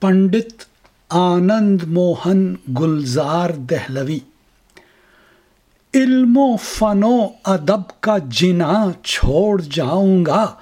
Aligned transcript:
پنڈت 0.00 0.64
آنند 1.08 1.82
موہن 1.82 2.54
گلزار 2.80 3.50
دہلوی۔ 3.50 4.18
علم 5.94 6.38
و 6.38 6.56
فن 6.56 7.04
و 7.04 7.28
ادب 7.44 8.00
کا 8.00 8.18
جنا 8.18 8.84
چھوڑ 9.04 9.62
جاؤں 9.62 10.26
گا، 10.26 10.54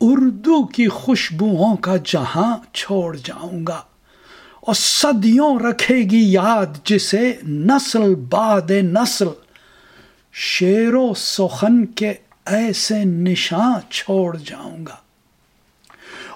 اردو 0.00 0.66
کی 0.66 0.88
خوشبوؤں 0.88 1.76
کا 1.76 1.96
جہاں 2.04 2.56
چھوڑ 2.72 3.16
جاؤں 3.16 3.66
گا۔ 3.66 3.80
اور 4.60 4.74
صدیوں 4.74 5.58
رکھے 5.58 5.96
گی 5.96 6.32
یاد 6.32 6.66
جسے 6.84 7.32
نسل 7.48 8.14
باد 8.14 8.70
نسل۔ 8.70 9.26
شیر 10.32 10.94
و 10.94 11.14
سخن 11.16 11.86
کے 11.86 12.12
ایسے 12.46 13.04
نشاں 13.04 13.92
چھوڑ 13.92 14.36
جاؤں 14.36 14.86
گا۔ 14.86 15.03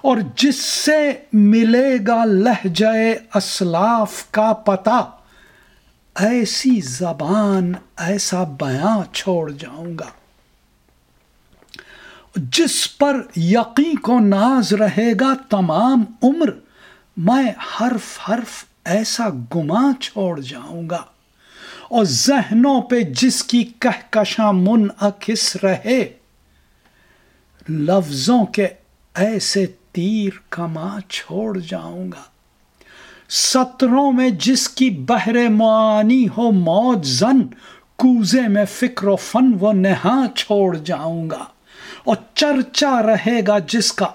اور 0.03 0.17
جس 0.35 0.55
سے 0.55 1.11
ملے 1.33 1.97
گا 2.07 2.25
لہجہ 2.25 3.13
اسلاف 3.35 4.23
کا 4.31 4.53
پتہ، 4.53 5.11
ایسی 6.15 6.81
زبان، 6.83 7.73
ایسا 7.97 8.43
بیاں 8.43 9.13
چھوڑ 9.13 9.51
جاؤں 9.51 9.97
گا۔ 9.99 10.09
جس 12.35 12.97
پر 12.97 13.21
یقین 13.35 13.97
کو 13.97 14.19
ناز 14.19 14.73
رہے 14.73 15.11
گا 15.19 15.33
تمام 15.49 16.03
عمر، 16.23 16.49
میں 17.17 17.51
حرف 17.51 18.29
حرف 18.29 18.65
ایسا 18.85 19.29
گما 19.29 19.91
چھوڑ 20.01 20.41
جاؤں 20.41 20.89
گا۔ 20.89 21.03
اور 21.89 22.05
ذہنوں 22.05 22.81
پہ 22.81 23.01
جس 23.01 23.43
کی 23.43 23.63
کہکشاں 23.79 24.53
منعکس 24.53 25.55
رہے، 25.63 26.13
لفظوں 27.69 28.45
کے 28.45 28.67
ایسے 29.15 29.65
تیر 29.91 30.29
کما 30.49 30.99
چھوڑ 31.09 31.59
جاؤں 31.59 32.11
گا۔ 32.11 32.21
سطروں 33.29 34.11
میں 34.11 34.29
جس 34.29 34.69
کی 34.69 34.89
بہر 34.89 35.49
معانی 35.49 36.27
ہو 36.37 36.51
موج 36.51 37.07
زن، 37.07 37.47
کوزے 37.95 38.47
میں 38.47 38.65
فکر 38.65 39.07
و 39.07 39.15
فن 39.15 39.53
و 39.61 39.71
نہا 39.71 40.25
چھوڑ 40.35 40.77
جاؤں 40.77 41.29
گا۔ 41.29 41.45
اور 42.03 42.15
چرچا 42.33 43.01
رہے 43.01 43.39
گا 43.47 43.59
جس 43.59 43.93
کا۔ 43.93 44.07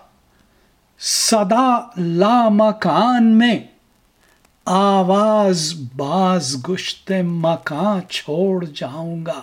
صدا 0.98 1.78
لامکان 1.96 3.27
میں۔ 3.27 3.58
آواز 4.64 5.74
باز 5.96 6.56
گشت 6.68 7.12
مکان 7.22 8.08
چھوڑ 8.08 8.64
جاؤں 8.64 9.27
گا۔ 9.27 9.42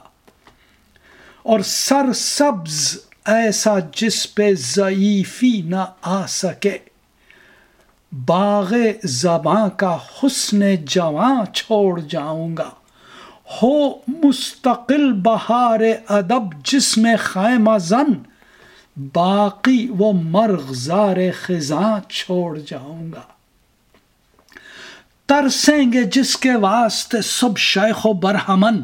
اور 1.44 1.59
سر 1.59 2.13
سبز 2.13 2.97
ایسا 3.25 3.75
جس 3.95 4.36
پہ 4.36 4.53
ضعیفی 4.53 5.61
نہ 5.66 5.86
آ 6.02 6.25
سکے۔ 6.25 6.77
باغ 8.25 8.73
زباں 9.03 9.69
کا 9.69 9.97
حسن 10.23 10.75
جواں 10.75 11.45
چھوڑ 11.45 12.00
جاؤں 12.00 12.58
گا۔ 12.58 12.69
ہو 13.63 13.89
مستقل 14.08 15.13
بہار 15.13 15.80
ادب 16.09 16.66
جس 16.66 16.97
میں 16.97 17.16
خیمہ 17.19 17.78
زن، 17.78 18.13
باقی 19.13 19.88
وہ 19.97 20.13
مرغزار 20.13 21.17
خزاں 21.41 22.09
چھوڑ 22.09 22.59
جاؤں 22.59 23.11
گا۔ 23.11 23.22
ترسیں 25.25 25.94
گے 25.94 26.03
جس 26.03 26.38
کے 26.38 26.56
واسطے 26.56 27.22
سب 27.22 27.58
شیخ 27.58 28.06
و 28.06 28.13
برہمن۔ 28.13 28.81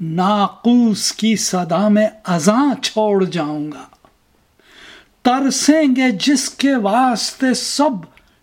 ناقوس 0.00 1.12
کی 1.12 1.36
صدا 1.36 1.88
میں 1.88 2.08
ازاں 2.24 2.74
چھوڑ 2.82 3.24
جاؤں 3.24 3.72
گا۔ 3.72 3.84
ترسیں 5.22 5.96
گے 5.96 6.10
جس 6.10 6.50
کے 6.50 6.76
واسطے 6.76 7.54
سب 7.54 7.90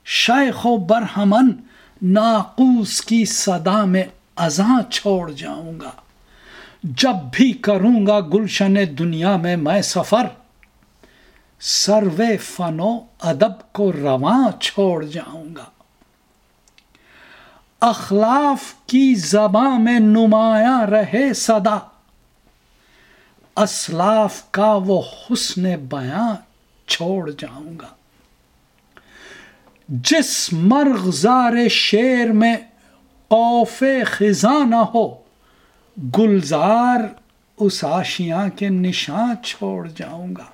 شیخ 0.05 0.65
و 0.65 0.77
برہمن 0.77 1.51
ناقوس 2.01 3.01
کی 3.01 3.25
صدا 3.25 3.85
میں 3.85 4.03
ازاں 4.35 4.91
چھوڑ 4.91 5.31
جاؤں 5.31 5.79
گا۔ 5.81 5.91
جب 6.83 7.15
بھی 7.33 7.51
کروں 7.51 8.07
گا 8.07 8.19
گلشن 8.19 8.75
دنیا 8.99 9.37
میں 9.37 9.57
میں 9.57 9.81
سفر، 9.81 10.27
سروے 11.59 12.37
فن 12.37 12.79
و 12.79 12.99
ادب 13.21 13.73
کو 13.73 13.93
رواں 13.93 14.61
چھوڑ 14.61 15.05
جاؤں 15.05 15.55
گا۔ 15.55 15.65
اخلاف 17.83 18.73
کی 18.87 19.15
زباں 19.15 19.79
میں 19.79 19.99
نمایاں 19.99 20.85
رہے 20.85 21.33
صدا۔ 21.33 21.77
اسلاف 23.55 24.51
کا 24.51 24.79
وہ 24.85 25.01
حسن 25.01 25.75
بیاں 25.75 26.35
چھوڑ 26.87 27.31
جاؤں 27.31 27.79
گا۔ 27.79 27.87
جس 29.87 30.53
مرغزار 30.53 31.67
شیر 31.67 32.31
میں 32.31 32.55
قوف 33.27 33.83
خزاں 34.05 34.65
نہ 34.65 34.75
ہو، 34.75 35.15
گلزار 36.17 36.99
اس 37.57 37.83
آشیاں 37.83 38.49
کے 38.49 38.69
نشان 38.69 39.43
چھوڑ 39.43 39.87
جاؤں 39.87 40.35
گا۔ 40.37 40.45